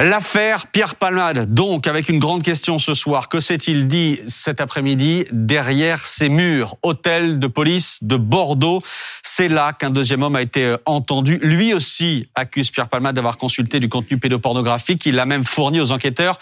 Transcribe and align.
L'affaire 0.00 0.68
Pierre 0.68 0.94
Palmade, 0.94 1.52
donc, 1.52 1.88
avec 1.88 2.08
une 2.08 2.20
grande 2.20 2.44
question 2.44 2.78
ce 2.78 2.94
soir. 2.94 3.28
Que 3.28 3.40
s'est-il 3.40 3.88
dit 3.88 4.20
cet 4.28 4.60
après-midi 4.60 5.24
derrière 5.32 6.06
ces 6.06 6.28
murs? 6.28 6.76
Hôtel 6.84 7.40
de 7.40 7.48
police 7.48 8.04
de 8.04 8.14
Bordeaux. 8.14 8.80
C'est 9.24 9.48
là 9.48 9.72
qu'un 9.72 9.90
deuxième 9.90 10.22
homme 10.22 10.36
a 10.36 10.42
été 10.42 10.64
euh, 10.66 10.76
entendu. 10.86 11.38
Lui 11.42 11.74
aussi 11.74 12.28
accuse 12.36 12.70
Pierre 12.70 12.86
Palmade 12.86 13.16
d'avoir 13.16 13.38
consulté 13.38 13.80
du 13.80 13.88
contenu 13.88 14.18
pédopornographique. 14.18 15.04
Il 15.04 15.16
l'a 15.16 15.26
même 15.26 15.42
fourni 15.42 15.80
aux 15.80 15.90
enquêteurs 15.90 16.38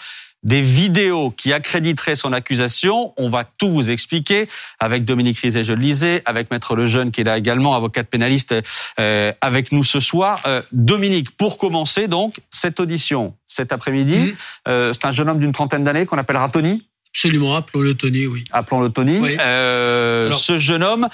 des 0.47 0.61
vidéos 0.61 1.29
qui 1.29 1.53
accréditeraient 1.53 2.15
son 2.15 2.33
accusation. 2.33 3.13
On 3.17 3.29
va 3.29 3.43
tout 3.43 3.69
vous 3.69 3.91
expliquer 3.91 4.47
avec 4.79 5.03
Dominique 5.03 5.37
Rizet, 5.39 5.63
je 5.63 5.73
le 5.73 5.81
lisais, 5.81 6.23
avec 6.25 6.49
Maître 6.49 6.75
Lejeune 6.75 7.11
qui 7.11 7.21
est 7.21 7.25
là 7.25 7.37
également, 7.37 7.75
avocat 7.75 8.05
pénaliste 8.05 8.55
euh, 8.99 9.33
avec 9.41 9.73
nous 9.73 9.83
ce 9.83 9.99
soir. 9.99 10.41
Euh, 10.47 10.61
Dominique, 10.71 11.31
pour 11.31 11.57
commencer 11.57 12.07
donc, 12.07 12.39
cette 12.49 12.79
audition 12.79 13.35
cet 13.45 13.71
après-midi, 13.71 14.19
mhm. 14.19 14.35
euh, 14.69 14.93
c'est 14.93 15.05
un 15.05 15.11
jeune 15.11 15.29
homme 15.29 15.39
d'une 15.39 15.51
trentaine 15.51 15.83
d'années 15.83 16.05
qu'on 16.05 16.17
appellera 16.17 16.49
Tony? 16.49 16.85
Absolument, 17.09 17.55
appelons-le 17.55 17.95
Tony, 17.95 18.25
oui. 18.25 18.45
Appelons-le 18.51 18.89
Tony. 18.89 19.19
ce 19.19 20.57
jeune 20.57 20.83
homme 20.83 21.09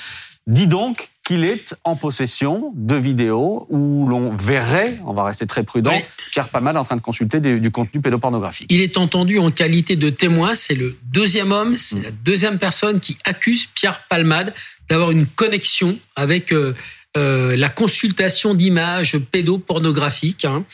dit 0.45 0.67
donc 0.67 1.09
qu'il 1.23 1.45
est 1.45 1.75
en 1.85 1.95
possession 1.95 2.73
de 2.75 2.95
vidéos 2.95 3.65
où 3.69 4.07
l'on 4.07 4.29
verrait, 4.29 4.99
on 5.05 5.13
va 5.13 5.23
rester 5.23 5.47
très 5.47 5.63
prudent, 5.63 6.01
Pierre 6.31 6.49
Palmade 6.49 6.75
en 6.75 6.83
train 6.83 6.97
de 6.97 7.01
consulter 7.01 7.39
du, 7.39 7.71
contenu 7.71 8.01
pédopornographique. 8.01 8.67
Il 8.69 8.81
est 8.81 8.97
entendu 8.97 9.39
en 9.39 9.49
qualité 9.49 9.95
de 9.95 10.09
témoin, 10.09 10.53
c'est 10.53 10.75
le 10.75 10.97
deuxième 11.03 11.53
homme, 11.53 11.77
c'est 11.77 12.03
la 12.03 12.11
deuxième 12.11 12.59
personne 12.59 12.99
qui 12.99 13.17
accuse 13.23 13.67
Pierre 13.67 14.01
Palmade 14.09 14.53
d'avoir 14.89 15.11
une 15.11 15.25
connexion 15.25 15.97
avec 16.17 16.51
euh, 16.51 16.75
euh, 17.15 17.55
la 17.55 17.69
consultation 17.69 18.53
d'images 18.53 19.17
pédopornographiques. 19.31 20.43
Hein. 20.43 20.65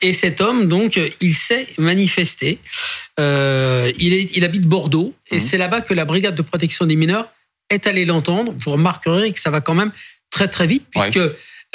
Et 0.00 0.14
cet 0.14 0.40
homme, 0.40 0.68
donc, 0.68 0.98
il 1.20 1.34
s'est 1.34 1.66
manifesté. 1.76 2.60
Euh, 3.20 3.92
il, 3.98 4.14
est, 4.14 4.30
il 4.36 4.44
habite 4.44 4.62
Bordeaux 4.62 5.12
et 5.30 5.36
mmh. 5.36 5.40
c'est 5.40 5.58
là-bas 5.58 5.82
que 5.82 5.92
la 5.92 6.04
brigade 6.04 6.34
de 6.34 6.42
protection 6.42 6.86
des 6.86 6.96
mineurs 6.96 7.28
est 7.70 7.86
allé 7.86 8.04
l'entendre, 8.04 8.54
vous 8.58 8.70
remarquerez 8.70 9.32
que 9.32 9.40
ça 9.40 9.50
va 9.50 9.60
quand 9.60 9.74
même 9.74 9.92
très 10.30 10.48
très 10.48 10.66
vite, 10.66 10.86
puisque 10.90 11.18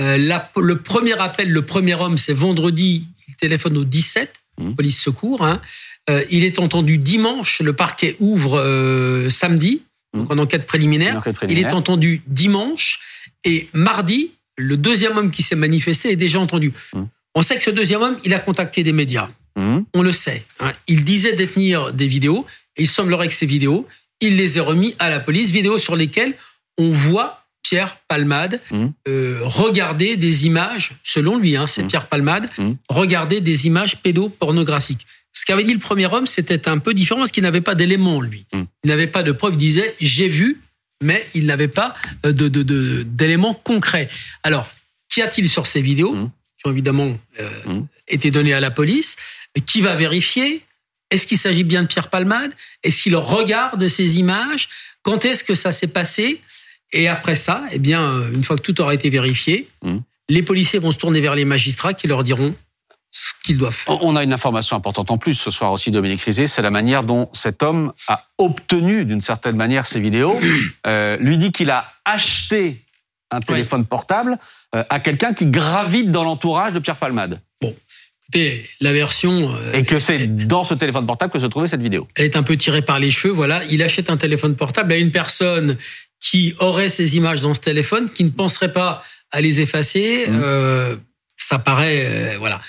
euh, 0.01 0.39
le 0.55 0.77
premier 0.81 1.13
appel, 1.13 1.49
le 1.49 1.61
premier 1.63 1.95
homme, 1.95 2.17
c'est 2.17 2.33
vendredi, 2.33 3.07
il 3.27 3.35
téléphone 3.35 3.77
au 3.77 3.83
17, 3.83 4.33
mmh. 4.57 4.73
police 4.73 4.99
secours. 4.99 5.45
Hein. 5.45 5.61
Euh, 6.09 6.23
il 6.31 6.43
est 6.43 6.59
entendu 6.59 6.97
dimanche, 6.97 7.61
le 7.61 7.73
parquet 7.73 8.15
ouvre 8.19 8.59
euh, 8.59 9.29
samedi, 9.29 9.83
mmh. 10.13 10.19
donc 10.19 10.31
en 10.31 10.37
enquête 10.39 10.65
préliminaire. 10.65 11.21
Il 11.47 11.59
est 11.59 11.71
entendu 11.71 12.21
dimanche, 12.27 12.99
et 13.45 13.69
mardi, 13.73 14.31
le 14.57 14.77
deuxième 14.77 15.17
homme 15.17 15.31
qui 15.31 15.43
s'est 15.43 15.55
manifesté 15.55 16.11
est 16.11 16.15
déjà 16.15 16.39
entendu. 16.39 16.73
Mmh. 16.93 17.03
On 17.35 17.41
sait 17.41 17.55
que 17.55 17.63
ce 17.63 17.71
deuxième 17.71 18.01
homme, 18.01 18.17
il 18.23 18.33
a 18.33 18.39
contacté 18.39 18.83
des 18.83 18.93
médias. 18.93 19.29
On 19.55 20.01
le 20.01 20.11
sait. 20.11 20.43
Hein. 20.59 20.71
Il 20.87 21.03
disait 21.03 21.35
détenir 21.35 21.93
des 21.93 22.07
vidéos, 22.07 22.45
et 22.75 22.83
il 22.83 22.87
semblerait 22.87 23.27
que 23.27 23.35
ces 23.35 23.45
vidéos, 23.45 23.87
il 24.23 24.37
les 24.37 24.57
a 24.57 24.63
remis 24.63 24.95
à 24.99 25.09
la 25.09 25.19
police. 25.19 25.51
Vidéos 25.51 25.77
sur 25.77 25.95
lesquelles 25.95 26.35
on 26.77 26.91
voit 26.91 27.45
Pierre 27.61 27.97
Palmade 28.07 28.61
mmh. 28.71 28.85
euh, 29.07 29.39
regarder 29.43 30.17
des 30.17 30.45
images, 30.45 30.95
selon 31.03 31.37
lui, 31.37 31.55
hein, 31.55 31.67
c'est 31.67 31.83
mmh. 31.83 31.87
Pierre 31.87 32.07
Palmade, 32.07 32.49
mmh. 32.57 32.71
regarder 32.89 33.41
des 33.41 33.67
images 33.67 34.01
pédopornographiques. 34.01 35.05
Ce 35.33 35.45
qu'avait 35.45 35.63
dit 35.63 35.73
le 35.73 35.79
premier 35.79 36.05
homme, 36.05 36.27
c'était 36.27 36.67
un 36.67 36.77
peu 36.77 36.93
différent 36.93 37.21
parce 37.21 37.31
qu'il 37.31 37.43
n'avait 37.43 37.61
pas 37.61 37.75
d'éléments, 37.75 38.21
lui. 38.21 38.45
Il 38.53 38.67
n'avait 38.85 39.07
pas 39.07 39.23
de 39.23 39.31
preuves. 39.31 39.53
Il 39.53 39.59
disait 39.59 39.95
j'ai 39.99 40.27
vu, 40.27 40.61
mais 41.01 41.25
il 41.33 41.45
n'avait 41.45 41.67
pas 41.67 41.95
euh, 42.25 42.31
d'éléments 43.03 43.55
concrets. 43.55 44.09
Alors, 44.43 44.69
qu'y 45.09 45.21
a-t-il 45.21 45.49
sur 45.49 45.65
ces 45.65 45.81
vidéos 45.81 46.13
qui 46.57 46.67
ont 46.67 46.71
évidemment 46.71 47.17
euh, 47.39 47.81
été 48.07 48.29
données 48.29 48.53
à 48.53 48.59
la 48.59 48.71
police 48.71 49.15
Qui 49.65 49.81
va 49.81 49.95
vérifier 49.95 50.61
est-ce 51.13 51.27
qu'il 51.27 51.37
s'agit 51.37 51.63
bien 51.63 51.83
de 51.83 51.87
Pierre 51.87 52.09
Palmade? 52.09 52.51
Est-ce 52.81 53.03
qu'il 53.03 53.15
regarde 53.15 53.87
ces 53.87 54.17
images? 54.17 54.67
Quand 55.03 55.25
est-ce 55.25 55.43
que 55.43 55.53
ça 55.53 55.71
s'est 55.71 55.87
passé? 55.87 56.41
Et 56.91 57.07
après 57.07 57.35
ça, 57.35 57.63
eh 57.71 57.77
bien, 57.77 58.01
euh, 58.01 58.33
une 58.33 58.43
fois 58.43 58.55
que 58.57 58.63
tout 58.63 58.81
aura 58.81 58.95
été 58.95 59.09
vérifié, 59.09 59.69
mmh. 59.83 59.97
les 60.29 60.41
policiers 60.41 60.79
vont 60.79 60.91
se 60.91 60.97
tourner 60.97 61.21
vers 61.21 61.35
les 61.35 61.45
magistrats 61.45 61.93
qui 61.93 62.07
leur 62.07 62.23
diront 62.23 62.55
ce 63.11 63.31
qu'ils 63.43 63.59
doivent 63.59 63.75
faire. 63.75 64.03
On 64.03 64.15
a 64.15 64.23
une 64.23 64.33
information 64.33 64.75
importante 64.75 65.11
en 65.11 65.19
plus 65.19 65.35
ce 65.35 65.51
soir 65.51 65.71
aussi, 65.71 65.91
Dominique 65.91 66.21
Rizet, 66.21 66.47
c'est 66.47 66.63
la 66.63 66.71
manière 66.71 67.03
dont 67.03 67.29
cet 67.33 67.61
homme 67.61 67.93
a 68.07 68.25
obtenu 68.39 69.05
d'une 69.05 69.21
certaine 69.21 69.55
manière 69.55 69.85
ces 69.85 69.99
vidéos. 69.99 70.39
Euh, 70.85 71.15
lui 71.17 71.37
dit 71.37 71.53
qu'il 71.53 71.69
a 71.69 71.93
acheté 72.03 72.83
un 73.31 73.39
téléphone 73.39 73.85
portable 73.85 74.37
euh, 74.75 74.83
à 74.89 74.99
quelqu'un 74.99 75.33
qui 75.33 75.47
gravite 75.47 76.11
dans 76.11 76.25
l'entourage 76.25 76.73
de 76.73 76.79
Pierre 76.79 76.97
Palmade. 76.97 77.39
Bon, 77.61 77.73
la 78.79 78.93
version. 78.93 79.53
Euh, 79.53 79.73
et 79.73 79.83
que 79.83 79.99
c'est 79.99 80.27
dans 80.27 80.63
ce 80.63 80.73
téléphone 80.73 81.05
portable 81.05 81.31
que 81.31 81.39
se 81.39 81.45
trouvait 81.45 81.67
cette 81.67 81.81
vidéo. 81.81 82.07
Elle 82.15 82.25
est 82.25 82.35
un 82.35 82.43
peu 82.43 82.57
tirée 82.57 82.81
par 82.81 82.99
les 82.99 83.11
cheveux, 83.11 83.33
voilà. 83.33 83.63
Il 83.69 83.83
achète 83.83 84.09
un 84.09 84.17
téléphone 84.17 84.55
portable 84.55 84.93
à 84.93 84.97
une 84.97 85.11
personne 85.11 85.77
qui 86.19 86.55
aurait 86.59 86.89
ces 86.89 87.17
images 87.17 87.41
dans 87.41 87.53
ce 87.53 87.59
téléphone, 87.59 88.09
qui 88.09 88.23
ne 88.23 88.29
penserait 88.29 88.71
pas 88.71 89.03
à 89.31 89.41
les 89.41 89.61
effacer. 89.61 90.27
Mmh. 90.27 90.41
Euh, 90.43 90.95
ça 91.37 91.59
paraît, 91.59 92.05
euh, 92.05 92.35
voilà. 92.39 92.61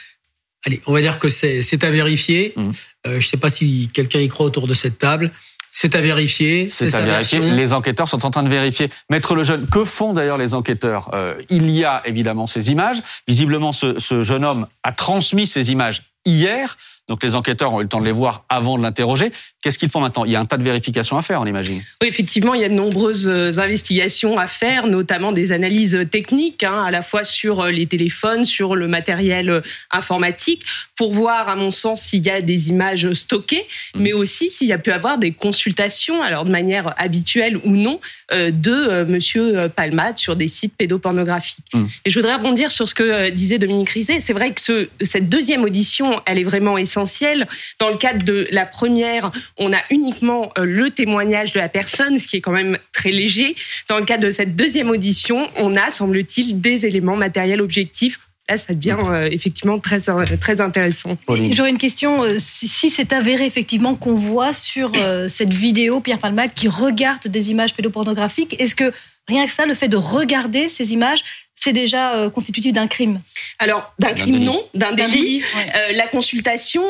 Allez, 0.66 0.80
on 0.86 0.92
va 0.92 1.00
dire 1.00 1.18
que 1.18 1.28
c'est 1.28 1.84
à 1.84 1.90
vérifier. 1.90 2.54
Mmh. 2.56 2.70
je 3.04 3.10
ne 3.16 3.20
sais 3.20 3.36
pas 3.36 3.50
si 3.50 3.90
quelqu'un 3.92 4.20
y 4.20 4.28
croit 4.28 4.46
autour 4.46 4.66
de 4.66 4.72
cette 4.72 4.98
table. 4.98 5.30
C'est 5.74 5.96
à 5.96 6.00
vérifier. 6.00 6.68
C'est 6.68 6.94
à 6.94 7.00
vérifier. 7.00 7.40
Les 7.40 7.72
enquêteurs 7.72 8.08
sont 8.08 8.24
en 8.24 8.30
train 8.30 8.44
de 8.44 8.48
vérifier. 8.48 8.90
Maître 9.10 9.34
Lejeune, 9.34 9.66
que 9.66 9.84
font 9.84 10.12
d'ailleurs 10.12 10.38
les 10.38 10.54
enquêteurs? 10.54 11.10
Euh, 11.14 11.34
Il 11.50 11.68
y 11.70 11.84
a 11.84 12.00
évidemment 12.06 12.46
ces 12.46 12.70
images. 12.70 13.02
Visiblement, 13.26 13.72
ce, 13.72 13.98
ce 13.98 14.22
jeune 14.22 14.44
homme 14.44 14.68
a 14.84 14.92
transmis 14.92 15.46
ces 15.48 15.72
images 15.72 16.04
hier. 16.24 16.76
Donc 17.08 17.22
les 17.22 17.34
enquêteurs 17.34 17.74
ont 17.74 17.80
eu 17.80 17.82
le 17.82 17.88
temps 17.88 18.00
de 18.00 18.06
les 18.06 18.12
voir 18.12 18.44
avant 18.48 18.78
de 18.78 18.82
l'interroger. 18.82 19.32
Qu'est-ce 19.64 19.78
qu'ils 19.78 19.88
font 19.88 20.00
maintenant? 20.00 20.24
Il 20.24 20.30
y 20.30 20.36
a 20.36 20.40
un 20.40 20.44
tas 20.44 20.58
de 20.58 20.62
vérifications 20.62 21.16
à 21.16 21.22
faire, 21.22 21.40
on 21.40 21.46
imagine. 21.46 21.82
Oui, 22.02 22.08
effectivement, 22.08 22.54
il 22.54 22.60
y 22.60 22.64
a 22.64 22.68
de 22.68 22.74
nombreuses 22.74 23.28
euh, 23.28 23.58
investigations 23.58 24.38
à 24.38 24.46
faire, 24.46 24.86
notamment 24.86 25.32
des 25.32 25.52
analyses 25.52 26.06
techniques, 26.10 26.62
hein, 26.62 26.84
à 26.84 26.90
la 26.90 27.02
fois 27.02 27.24
sur 27.24 27.60
euh, 27.60 27.70
les 27.70 27.86
téléphones, 27.86 28.44
sur 28.44 28.76
le 28.76 28.88
matériel 28.88 29.48
euh, 29.48 29.60
informatique, 29.90 30.64
pour 30.96 31.12
voir, 31.12 31.48
à 31.48 31.56
mon 31.56 31.70
sens, 31.70 32.02
s'il 32.02 32.26
y 32.26 32.30
a 32.30 32.40
des 32.42 32.68
images 32.68 33.10
stockées, 33.14 33.66
mmh. 33.94 34.00
mais 34.02 34.12
aussi 34.12 34.50
s'il 34.50 34.68
y 34.68 34.72
a 34.72 34.78
pu 34.78 34.92
avoir 34.92 35.18
des 35.18 35.32
consultations, 35.32 36.22
alors 36.22 36.44
de 36.44 36.50
manière 36.50 36.94
habituelle 36.98 37.56
ou 37.64 37.70
non, 37.70 38.00
de 38.32 39.04
Monsieur 39.04 39.68
Palmade 39.68 40.18
sur 40.18 40.34
des 40.34 40.48
sites 40.48 40.74
pédopornographiques. 40.76 41.64
Mmh. 41.72 41.84
Et 42.04 42.10
je 42.10 42.18
voudrais 42.18 42.34
rebondir 42.34 42.72
sur 42.72 42.88
ce 42.88 42.94
que 42.94 43.30
disait 43.30 43.58
Dominique 43.58 43.90
Rizet. 43.90 44.20
C'est 44.20 44.32
vrai 44.32 44.52
que 44.52 44.60
ce, 44.60 44.88
cette 45.02 45.28
deuxième 45.28 45.62
audition, 45.62 46.20
elle 46.26 46.38
est 46.38 46.44
vraiment 46.44 46.78
essentielle 46.78 46.94
essentiel. 46.94 47.46
Dans 47.78 47.90
le 47.90 47.96
cadre 47.96 48.24
de 48.24 48.46
la 48.50 48.66
première, 48.66 49.30
on 49.56 49.72
a 49.72 49.78
uniquement 49.90 50.52
euh, 50.58 50.64
le 50.64 50.90
témoignage 50.90 51.52
de 51.52 51.60
la 51.60 51.68
personne, 51.68 52.18
ce 52.18 52.26
qui 52.26 52.36
est 52.36 52.40
quand 52.40 52.52
même 52.52 52.78
très 52.92 53.10
léger. 53.10 53.54
Dans 53.88 53.98
le 53.98 54.04
cadre 54.04 54.24
de 54.24 54.30
cette 54.30 54.56
deuxième 54.56 54.90
audition, 54.90 55.48
on 55.56 55.76
a, 55.76 55.90
semble-t-il, 55.90 56.60
des 56.60 56.86
éléments 56.86 57.16
matériels 57.16 57.60
objectifs 57.60 58.20
là, 58.50 58.58
ça 58.58 58.74
devient 58.74 58.98
euh, 59.06 59.26
effectivement 59.30 59.78
très, 59.78 60.10
euh, 60.10 60.24
très 60.38 60.60
intéressant. 60.60 61.16
J'aurais 61.52 61.70
une 61.70 61.78
question. 61.78 62.22
si 62.38 62.90
c'est 62.90 63.14
avéré 63.14 63.46
effectivement 63.46 63.94
qu'on 63.94 64.14
voit 64.14 64.52
sur 64.52 64.92
cette 65.28 65.54
vidéo 65.54 66.00
Pierre 66.00 66.18
Palmade 66.18 66.52
qui 66.54 66.68
regarde 66.68 67.26
des 67.26 67.50
images 67.50 67.74
pédopornographiques, 67.74 68.54
est-ce 68.60 68.74
que 68.74 68.92
rien 69.28 69.46
que 69.46 69.52
ça, 69.52 69.64
le 69.64 69.74
fait 69.74 69.88
de 69.88 69.96
regarder 69.96 70.68
ces 70.68 70.92
images, 70.92 71.24
c'est 71.54 71.72
déjà 71.72 72.28
constitutif 72.34 72.74
d'un 72.74 72.86
crime? 72.86 73.20
Alors, 73.58 73.94
d'un 73.98 74.12
crime, 74.12 74.38
non, 74.38 74.62
d'un 74.74 74.92
délit. 74.92 75.42
Euh, 75.56 75.92
la 75.92 76.06
consultation, 76.06 76.84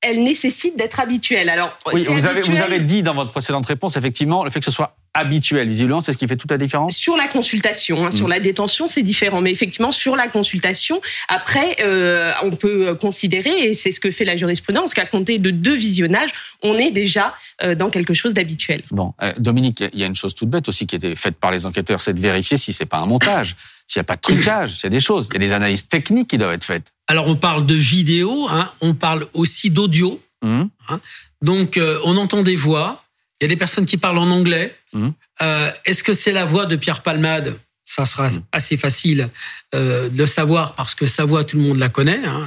elle 0.00 0.22
nécessite 0.22 0.76
d'être 0.76 1.00
habituelle. 1.00 1.48
Alors, 1.48 1.76
vous, 1.86 2.26
avez, 2.26 2.40
vous 2.42 2.60
avez 2.60 2.80
dit 2.80 3.02
dans 3.02 3.14
votre 3.14 3.32
précédente 3.32 3.66
réponse, 3.66 3.96
effectivement, 3.96 4.44
le 4.44 4.50
fait 4.50 4.60
que 4.60 4.64
ce 4.64 4.70
soit 4.70 4.96
habituel, 5.14 5.68
visiblement, 5.68 6.00
c'est 6.00 6.12
ce 6.12 6.18
qui 6.18 6.28
fait 6.28 6.36
toute 6.36 6.50
la 6.50 6.58
différence? 6.58 6.94
Sur 6.96 7.16
la 7.16 7.26
consultation, 7.26 8.06
hein, 8.06 8.10
sur 8.10 8.26
mm. 8.26 8.30
la 8.30 8.40
détention, 8.40 8.86
c'est 8.86 9.02
différent. 9.02 9.40
Mais 9.40 9.50
effectivement, 9.50 9.90
sur 9.90 10.14
la 10.14 10.28
consultation, 10.28 11.00
après, 11.28 11.76
euh, 11.80 12.32
on 12.42 12.52
peut 12.52 12.94
considérer, 12.94 13.50
et 13.50 13.74
c'est 13.74 13.90
ce 13.90 13.98
que 13.98 14.10
fait 14.10 14.24
la 14.24 14.36
jurisprudence, 14.36 14.94
qu'à 14.94 15.06
compter 15.06 15.38
de 15.38 15.50
deux 15.50 15.74
visionnages, 15.74 16.30
on 16.62 16.78
est 16.78 16.92
déjà 16.92 17.34
euh, 17.62 17.74
dans 17.74 17.90
quelque 17.90 18.14
chose 18.14 18.34
d'habituel. 18.34 18.82
Bon, 18.92 19.14
Dominique, 19.38 19.82
il 19.92 19.98
y 19.98 20.04
a 20.04 20.06
une 20.06 20.14
chose 20.14 20.34
toute 20.34 20.50
bête 20.50 20.68
aussi 20.68 20.86
qui 20.86 20.94
a 20.94 20.98
été 20.98 21.16
faite 21.16 21.36
par 21.36 21.50
les 21.50 21.66
enquêteurs, 21.66 22.00
c'est 22.00 22.14
de 22.14 22.20
vérifier 22.20 22.56
si 22.56 22.72
c'est 22.72 22.86
pas 22.86 22.98
un 22.98 23.06
montage 23.06 23.56
s'il 23.88 24.00
n'y 24.00 24.02
a 24.02 24.04
pas 24.04 24.16
de 24.16 24.20
trucage, 24.20 24.74
s'il 24.74 24.84
y 24.84 24.86
a 24.86 24.90
des 24.90 25.00
choses, 25.00 25.26
il 25.30 25.34
y 25.34 25.36
a 25.36 25.40
des 25.40 25.52
analyses 25.54 25.88
techniques 25.88 26.28
qui 26.28 26.38
doivent 26.38 26.52
être 26.52 26.64
faites. 26.64 26.92
Alors 27.08 27.26
on 27.26 27.36
parle 27.36 27.64
de 27.64 27.74
vidéo, 27.74 28.46
hein, 28.48 28.70
on 28.82 28.94
parle 28.94 29.26
aussi 29.32 29.70
d'audio. 29.70 30.20
Mmh. 30.42 30.64
Hein. 30.88 31.00
Donc 31.42 31.76
euh, 31.76 31.98
on 32.04 32.16
entend 32.18 32.42
des 32.42 32.54
voix, 32.54 33.02
il 33.40 33.44
y 33.44 33.46
a 33.46 33.48
des 33.48 33.56
personnes 33.56 33.86
qui 33.86 33.96
parlent 33.96 34.18
en 34.18 34.30
anglais. 34.30 34.76
Mmh. 34.92 35.08
Euh, 35.42 35.70
Est-ce 35.86 36.04
que 36.04 36.12
c'est 36.12 36.32
la 36.32 36.44
voix 36.44 36.66
de 36.66 36.76
Pierre 36.76 37.02
Palmade? 37.02 37.58
Ça 37.86 38.04
sera 38.04 38.28
mmh. 38.28 38.42
assez 38.52 38.76
facile 38.76 39.30
euh, 39.74 40.10
de 40.10 40.26
savoir 40.26 40.74
parce 40.74 40.94
que 40.94 41.06
sa 41.06 41.24
voix, 41.24 41.44
tout 41.44 41.56
le 41.56 41.62
monde 41.62 41.78
la 41.78 41.88
connaît. 41.88 42.20
Hein. 42.22 42.46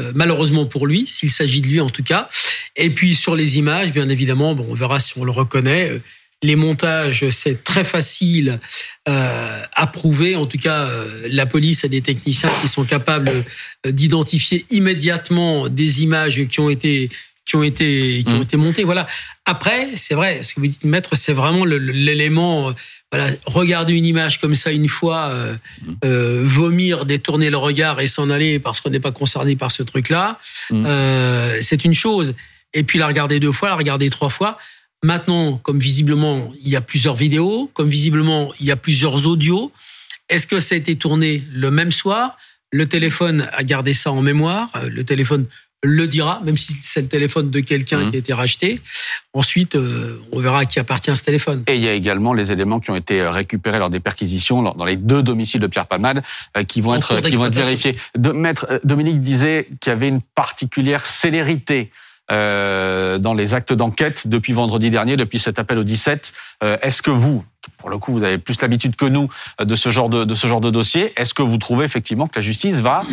Euh, 0.00 0.12
malheureusement 0.16 0.66
pour 0.66 0.88
lui, 0.88 1.06
s'il 1.06 1.30
s'agit 1.30 1.60
de 1.60 1.68
lui 1.68 1.80
en 1.80 1.88
tout 1.88 2.02
cas. 2.02 2.28
Et 2.74 2.90
puis 2.90 3.14
sur 3.14 3.36
les 3.36 3.58
images, 3.58 3.92
bien 3.92 4.08
évidemment, 4.08 4.56
bon, 4.56 4.66
on 4.68 4.74
verra 4.74 4.98
si 4.98 5.16
on 5.16 5.24
le 5.24 5.30
reconnaît. 5.30 6.02
Les 6.42 6.56
montages, 6.56 7.28
c'est 7.30 7.62
très 7.62 7.84
facile 7.84 8.58
euh, 9.08 9.62
à 9.74 9.86
prouver. 9.86 10.36
En 10.36 10.46
tout 10.46 10.58
cas, 10.58 10.82
euh, 10.82 11.28
la 11.30 11.46
police 11.46 11.84
a 11.84 11.88
des 11.88 12.02
techniciens 12.02 12.50
qui 12.60 12.68
sont 12.68 12.84
capables 12.84 13.44
euh, 13.86 13.90
d'identifier 13.90 14.66
immédiatement 14.70 15.68
des 15.68 16.02
images 16.02 16.44
qui 16.46 16.60
ont 16.60 16.70
été 16.70 17.10
qui 17.44 17.56
ont 17.56 17.62
été 17.62 18.22
qui 18.24 18.30
ont 18.30 18.38
mmh. 18.38 18.42
été 18.42 18.56
montées. 18.56 18.84
Voilà. 18.84 19.06
Après, 19.44 19.88
c'est 19.96 20.14
vrai, 20.14 20.42
ce 20.42 20.54
que 20.54 20.60
vous 20.60 20.68
dites, 20.68 20.84
maître, 20.84 21.16
c'est 21.16 21.32
vraiment 21.32 21.64
l'élément. 21.64 22.72
Voilà, 23.10 23.32
regarder 23.44 23.92
une 23.92 24.06
image 24.06 24.40
comme 24.40 24.54
ça 24.54 24.72
une 24.72 24.88
fois, 24.88 25.34
mmh. 25.34 25.92
euh, 26.04 26.42
vomir, 26.44 27.04
détourner 27.04 27.50
le 27.50 27.58
regard 27.58 28.00
et 28.00 28.06
s'en 28.06 28.30
aller 28.30 28.58
parce 28.58 28.80
qu'on 28.80 28.90
n'est 28.90 29.00
pas 29.00 29.12
concerné 29.12 29.54
par 29.54 29.70
ce 29.70 29.82
truc-là, 29.82 30.38
mmh. 30.70 30.84
euh, 30.86 31.58
c'est 31.60 31.84
une 31.84 31.94
chose. 31.94 32.34
Et 32.74 32.84
puis 32.84 32.98
la 32.98 33.06
regarder 33.06 33.38
deux 33.38 33.52
fois, 33.52 33.68
la 33.68 33.76
regarder 33.76 34.08
trois 34.08 34.30
fois. 34.30 34.56
Maintenant, 35.04 35.58
comme 35.58 35.80
visiblement 35.80 36.52
il 36.60 36.68
y 36.68 36.76
a 36.76 36.80
plusieurs 36.80 37.16
vidéos, 37.16 37.70
comme 37.74 37.88
visiblement 37.88 38.52
il 38.60 38.66
y 38.66 38.70
a 38.70 38.76
plusieurs 38.76 39.26
audios, 39.26 39.72
est-ce 40.28 40.46
que 40.46 40.60
ça 40.60 40.76
a 40.76 40.78
été 40.78 40.96
tourné 40.96 41.42
le 41.52 41.70
même 41.70 41.90
soir? 41.90 42.38
Le 42.70 42.86
téléphone 42.86 43.48
a 43.52 43.64
gardé 43.64 43.94
ça 43.94 44.12
en 44.12 44.22
mémoire. 44.22 44.70
Euh, 44.76 44.88
le 44.88 45.04
téléphone 45.04 45.46
le 45.82 46.06
dira, 46.06 46.40
même 46.44 46.56
si 46.56 46.72
c'est 46.74 47.02
le 47.02 47.08
téléphone 47.08 47.50
de 47.50 47.58
quelqu'un 47.58 47.98
mmh. 48.04 48.10
qui 48.10 48.16
a 48.16 48.18
été 48.20 48.32
racheté. 48.32 48.80
Ensuite, 49.32 49.74
euh, 49.74 50.22
on 50.30 50.38
verra 50.38 50.60
à 50.60 50.64
qui 50.64 50.78
appartient 50.78 51.14
ce 51.16 51.22
téléphone. 51.22 51.64
Et 51.66 51.74
il 51.74 51.80
y 51.80 51.88
a 51.88 51.92
également 51.92 52.32
les 52.32 52.52
éléments 52.52 52.78
qui 52.78 52.92
ont 52.92 52.96
été 52.96 53.20
euh, 53.20 53.32
récupérés 53.32 53.80
lors 53.80 53.90
des 53.90 53.98
perquisitions 53.98 54.62
dans 54.62 54.84
les 54.84 54.96
deux 54.96 55.24
domiciles 55.24 55.60
de 55.60 55.66
Pierre 55.66 55.86
Palmade 55.86 56.22
qui 56.68 56.80
vont 56.80 56.94
être 56.94 57.20
qui 57.22 57.34
vont 57.34 57.46
être 57.46 57.56
vérifiés. 57.56 57.96
De, 58.16 58.30
Maître 58.30 58.80
Dominique 58.84 59.20
disait 59.20 59.68
qu'il 59.80 59.90
y 59.90 59.92
avait 59.92 60.08
une 60.08 60.22
particulière 60.22 61.04
célérité 61.04 61.90
euh, 62.32 63.18
dans 63.18 63.34
les 63.34 63.54
actes 63.54 63.72
d'enquête 63.72 64.26
depuis 64.26 64.52
vendredi 64.52 64.90
dernier, 64.90 65.16
depuis 65.16 65.38
cet 65.38 65.58
appel 65.58 65.78
au 65.78 65.84
17. 65.84 66.32
Euh, 66.62 66.78
est-ce 66.82 67.02
que 67.02 67.10
vous, 67.10 67.44
pour 67.76 67.90
le 67.90 67.98
coup, 67.98 68.12
vous 68.12 68.24
avez 68.24 68.38
plus 68.38 68.60
l'habitude 68.60 68.96
que 68.96 69.04
nous 69.04 69.28
euh, 69.60 69.64
de 69.64 69.74
de 70.24 70.34
ce 70.34 70.46
genre 70.46 70.60
de 70.60 70.70
dossier, 70.70 71.12
est-ce 71.16 71.34
que 71.34 71.42
vous 71.42 71.58
trouvez 71.58 71.84
effectivement 71.84 72.26
que 72.26 72.38
la 72.38 72.42
justice 72.42 72.80
va 72.80 73.04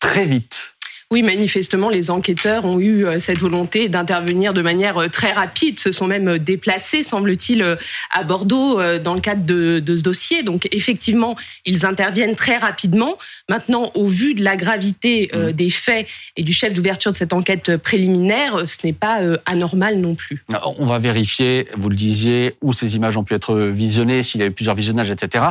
très 0.00 0.24
vite 0.24 0.77
oui, 1.10 1.22
manifestement, 1.22 1.88
les 1.88 2.10
enquêteurs 2.10 2.66
ont 2.66 2.78
eu 2.78 3.06
euh, 3.06 3.18
cette 3.18 3.38
volonté 3.38 3.88
d'intervenir 3.88 4.52
de 4.52 4.60
manière 4.60 4.98
euh, 4.98 5.08
très 5.08 5.32
rapide, 5.32 5.80
se 5.80 5.90
sont 5.90 6.06
même 6.06 6.28
euh, 6.28 6.38
déplacés, 6.38 7.02
semble-t-il, 7.02 7.78
à 8.12 8.24
Bordeaux 8.24 8.78
dans 8.98 9.14
le 9.14 9.20
cadre 9.20 9.42
de, 9.44 9.82
ce 9.96 10.02
dossier. 10.02 10.42
Donc, 10.42 10.68
effectivement, 10.70 11.34
ils 11.64 11.86
interviennent 11.86 12.36
très 12.36 12.58
rapidement. 12.58 13.16
Maintenant, 13.48 13.90
au 13.94 14.06
vu 14.06 14.34
de 14.34 14.44
la 14.44 14.56
gravité 14.56 15.30
mmh. 15.32 15.52
des 15.52 15.70
faits 15.70 16.06
et 16.36 16.42
du 16.42 16.52
chef 16.52 16.72
d'ouverture 16.74 17.12
de 17.12 17.16
cette 17.16 17.32
enquête 17.32 17.76
préliminaire, 17.78 18.68
ce 18.68 18.86
n'est 18.86 18.92
pas 18.92 19.20
anormal 19.46 19.98
non 19.98 20.14
plus. 20.14 20.44
On 20.78 20.86
va 20.86 20.98
vérifier, 20.98 21.66
vous 21.76 21.88
le 21.88 21.96
disiez, 21.96 22.54
où 22.60 22.72
ces 22.72 22.96
images 22.96 23.16
ont 23.16 23.24
pu 23.24 23.34
être 23.34 23.56
visionnées, 23.56 24.22
s'il 24.22 24.40
y 24.40 24.44
a 24.44 24.46
eu 24.46 24.50
plusieurs 24.50 24.74
visionnages, 24.74 25.10
etc. 25.10 25.46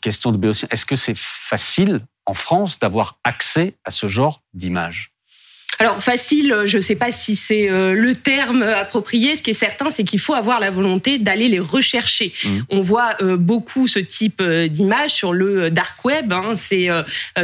Question 0.00 0.32
de 0.32 0.38
Béotien, 0.38 0.68
est-ce 0.70 0.86
que 0.86 0.96
c'est 0.96 1.16
facile 1.16 2.00
en 2.26 2.34
France 2.34 2.78
d'avoir 2.78 3.18
accès 3.24 3.76
à 3.84 3.90
ce 3.90 4.06
genre 4.06 4.42
d'images 4.52 5.13
alors 5.78 6.02
facile, 6.02 6.62
je 6.64 6.76
ne 6.76 6.82
sais 6.82 6.94
pas 6.94 7.12
si 7.12 7.36
c'est 7.36 7.68
euh, 7.68 7.94
le 7.94 8.14
terme 8.14 8.62
approprié. 8.62 9.36
Ce 9.36 9.42
qui 9.42 9.50
est 9.50 9.54
certain, 9.54 9.90
c'est 9.90 10.04
qu'il 10.04 10.20
faut 10.20 10.34
avoir 10.34 10.60
la 10.60 10.70
volonté 10.70 11.18
d'aller 11.18 11.48
les 11.48 11.58
rechercher. 11.58 12.32
Mmh. 12.44 12.48
On 12.70 12.80
voit 12.80 13.10
euh, 13.20 13.36
beaucoup 13.36 13.86
ce 13.88 13.98
type 13.98 14.40
euh, 14.40 14.68
d'images 14.68 15.10
sur 15.10 15.32
le 15.32 15.70
dark 15.70 16.04
web. 16.04 16.32
Hein. 16.32 16.54
C'est 16.56 16.88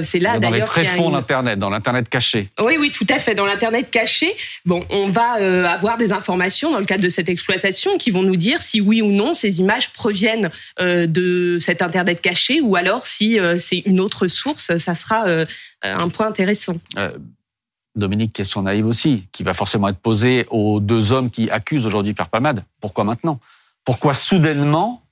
c'est 0.03 0.19
là 0.19 0.39
d'ailleurs. 0.39 0.51
Dans 0.51 0.57
les 0.57 0.63
tréfonds 0.63 1.11
d'internet, 1.11 1.59
dans 1.59 1.71
l'internet 1.71 2.09
caché. 2.09 2.49
Oui, 2.61 2.77
oui, 2.79 2.91
tout 2.91 3.07
à 3.09 3.19
fait, 3.19 3.35
dans 3.35 3.47
l'internet 3.47 3.91
caché. 3.91 4.35
Bon, 4.65 4.85
on 4.91 5.07
va 5.07 5.33
avoir 5.71 5.97
des 5.97 6.13
informations 6.13 6.73
dans 6.73 6.79
le 6.79 6.85
cadre 6.85 7.03
de 7.03 7.09
cette 7.09 7.29
exploitation 7.29 7.99
qui 7.99 8.11
vont 8.11 8.23
nous 8.23 8.37
dire 8.37 8.63
si 8.63 8.81
oui 8.81 9.03
ou 9.03 9.11
non 9.11 9.35
ces 9.35 9.61
images 9.61 9.93
proviennent 9.93 10.51
de 10.81 11.59
cet 11.61 11.83
internet 11.83 12.21
caché 12.21 12.61
ou 12.61 12.77
alors 12.77 13.07
si 13.07 13.39
c'est 13.59 13.83
une 13.87 14.01
autre 14.01 14.27
source. 14.27 14.77
Ça 14.77 14.95
sera 14.95 15.25
un 15.83 16.09
point 16.09 16.27
intéressant. 16.27 16.77
Dominique, 17.97 18.33
question 18.33 18.63
naïve 18.63 18.87
aussi, 18.87 19.25
qui 19.33 19.43
va 19.43 19.53
forcément 19.53 19.89
être 19.89 19.99
posée 19.99 20.47
aux 20.51 20.81
deux 20.81 21.13
hommes 21.13 21.31
qui 21.31 21.51
accusent 21.51 21.87
aujourd'hui 21.87 22.15
Pierre 22.15 22.29
Palmade. 22.29 22.65
Pourquoi 22.81 23.05
maintenant? 23.05 23.41
Pourquoi 23.85 24.15
soudainement 24.15 25.03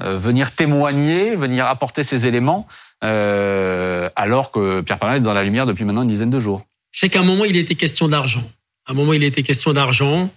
euh, 0.00 0.16
venir 0.16 0.54
témoigner, 0.54 1.36
venir 1.36 1.66
apporter 1.66 2.04
ces 2.04 2.26
éléments, 2.26 2.66
euh, 3.04 4.08
alors 4.16 4.50
que 4.50 4.80
Pierre 4.80 4.98
Palmade 4.98 5.20
est 5.20 5.24
dans 5.24 5.34
la 5.34 5.44
lumière 5.44 5.66
depuis 5.66 5.84
maintenant 5.84 6.02
une 6.02 6.08
dizaine 6.08 6.30
de 6.30 6.38
jours? 6.38 6.64
C'est 6.92 7.10
qu'à 7.10 7.20
un 7.20 7.24
moment, 7.24 7.44
il 7.44 7.56
était 7.56 7.74
question 7.74 8.08
d'argent. 8.08 8.48
À 8.86 8.92
un 8.92 8.94
moment, 8.94 9.12
il 9.12 9.22
était 9.22 9.42
question 9.42 9.72
d'argent. 9.74 10.30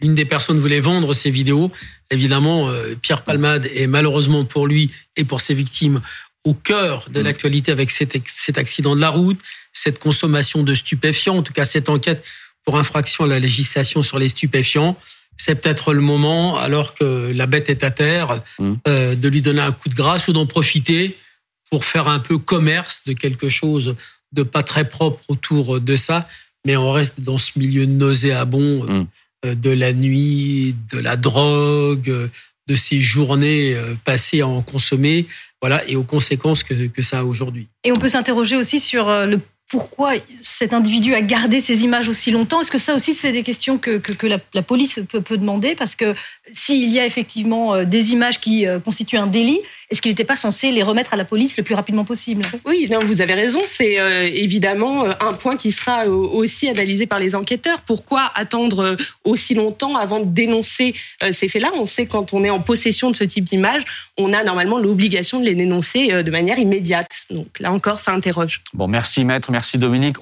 L'une 0.00 0.14
des 0.14 0.24
personnes 0.24 0.60
voulait 0.60 0.78
vendre 0.78 1.12
ses 1.12 1.30
vidéos. 1.30 1.72
Évidemment, 2.10 2.68
euh, 2.68 2.94
Pierre 3.02 3.24
Palmade 3.24 3.68
est 3.74 3.88
malheureusement 3.88 4.44
pour 4.44 4.68
lui 4.68 4.92
et 5.16 5.24
pour 5.24 5.40
ses 5.40 5.54
victimes 5.54 6.00
au 6.48 6.54
cœur 6.54 7.08
de 7.10 7.20
mm. 7.20 7.24
l'actualité 7.24 7.72
avec 7.72 7.90
cet, 7.90 8.58
accident 8.58 8.96
de 8.96 9.00
la 9.00 9.10
route, 9.10 9.38
cette 9.72 9.98
consommation 9.98 10.62
de 10.62 10.74
stupéfiants, 10.74 11.36
en 11.36 11.42
tout 11.42 11.52
cas 11.52 11.64
cette 11.64 11.88
enquête 11.88 12.24
pour 12.64 12.78
infraction 12.78 13.24
à 13.24 13.26
la 13.26 13.38
législation 13.38 14.02
sur 14.02 14.18
les 14.18 14.28
stupéfiants. 14.28 14.96
C'est 15.36 15.54
peut-être 15.54 15.92
le 15.92 16.00
moment, 16.00 16.58
alors 16.58 16.94
que 16.94 17.32
la 17.34 17.46
bête 17.46 17.68
est 17.68 17.84
à 17.84 17.90
terre, 17.90 18.42
mm. 18.58 18.74
euh, 18.88 19.14
de 19.14 19.28
lui 19.28 19.42
donner 19.42 19.60
un 19.60 19.72
coup 19.72 19.88
de 19.88 19.94
grâce 19.94 20.26
ou 20.28 20.32
d'en 20.32 20.46
profiter 20.46 21.16
pour 21.70 21.84
faire 21.84 22.08
un 22.08 22.18
peu 22.18 22.38
commerce 22.38 23.02
de 23.06 23.12
quelque 23.12 23.48
chose 23.48 23.94
de 24.32 24.42
pas 24.42 24.62
très 24.62 24.88
propre 24.88 25.22
autour 25.28 25.80
de 25.80 25.96
ça. 25.96 26.28
Mais 26.66 26.76
on 26.76 26.90
reste 26.90 27.20
dans 27.20 27.38
ce 27.38 27.52
milieu 27.56 27.84
nauséabond 27.84 28.84
mm. 28.84 29.06
euh, 29.44 29.54
de 29.54 29.70
la 29.70 29.92
nuit, 29.92 30.74
de 30.92 30.98
la 30.98 31.16
drogue, 31.16 32.30
de 32.68 32.74
ces 32.76 33.00
journées 33.00 33.74
euh, 33.74 33.94
passées 34.04 34.42
à 34.42 34.46
en 34.46 34.62
consommer, 34.62 35.26
voilà, 35.60 35.82
et 35.88 35.96
aux 35.96 36.04
conséquences 36.04 36.62
que, 36.62 36.86
que 36.86 37.02
ça 37.02 37.20
a 37.20 37.24
aujourd'hui. 37.24 37.66
Et 37.82 37.90
on 37.90 37.96
peut 37.96 38.10
s'interroger 38.10 38.56
aussi 38.56 38.78
sur 38.78 39.08
euh, 39.08 39.26
le 39.26 39.40
pourquoi 39.70 40.14
cet 40.40 40.72
individu 40.72 41.12
a 41.12 41.20
gardé 41.20 41.60
ces 41.60 41.84
images 41.84 42.08
aussi 42.08 42.30
longtemps 42.30 42.62
Est-ce 42.62 42.70
que 42.70 42.78
ça 42.78 42.94
aussi, 42.94 43.12
c'est 43.12 43.32
des 43.32 43.42
questions 43.42 43.76
que, 43.76 43.98
que, 43.98 44.26
la, 44.26 44.62
police 44.62 45.00
peut, 45.10 45.20
peut, 45.20 45.36
demander? 45.36 45.74
Parce 45.74 45.94
que 45.94 46.14
s'il 46.54 46.88
y 46.88 46.98
a 46.98 47.04
effectivement 47.04 47.74
euh, 47.74 47.84
des 47.84 48.12
images 48.12 48.40
qui 48.40 48.64
constituent 48.82 49.18
un 49.18 49.26
délit, 49.26 49.60
est-ce 49.90 50.02
qu'il 50.02 50.10
n'était 50.10 50.24
pas 50.24 50.36
censé 50.36 50.70
les 50.70 50.82
remettre 50.82 51.14
à 51.14 51.16
la 51.16 51.24
police 51.24 51.56
le 51.56 51.62
plus 51.62 51.74
rapidement 51.74 52.04
possible? 52.04 52.42
Oui, 52.66 52.90
vous 53.04 53.22
avez 53.22 53.34
raison. 53.34 53.60
C'est 53.64 53.98
euh, 53.98 54.28
évidemment 54.30 55.06
euh, 55.06 55.12
un 55.20 55.32
point 55.32 55.56
qui 55.56 55.72
sera 55.72 56.04
euh, 56.04 56.10
aussi 56.10 56.68
analysé 56.68 57.06
par 57.06 57.18
les 57.18 57.34
enquêteurs. 57.34 57.80
Pourquoi 57.80 58.30
attendre 58.34 58.96
aussi 59.24 59.54
longtemps 59.54 59.96
avant 59.96 60.20
de 60.20 60.26
dénoncer 60.26 60.94
ces 61.32 61.48
faits-là? 61.48 61.70
On 61.74 61.86
sait 61.86 62.06
quand 62.06 62.34
on 62.34 62.44
est 62.44 62.50
en 62.50 62.60
possession 62.60 63.10
de 63.10 63.16
ce 63.16 63.24
type 63.24 63.44
d'image, 63.44 63.82
on 64.18 64.32
a 64.32 64.44
normalement 64.44 64.78
l'obligation 64.78 65.40
de 65.40 65.46
les 65.46 65.54
dénoncer 65.54 66.22
de 66.22 66.30
manière 66.30 66.58
immédiate. 66.58 67.26
Donc 67.30 67.46
là 67.60 67.72
encore, 67.72 67.98
ça 67.98 68.12
interroge. 68.12 68.62
Bon, 68.74 68.88
merci 68.88 69.24
maître, 69.24 69.50
merci 69.50 69.78
Dominique. 69.78 70.16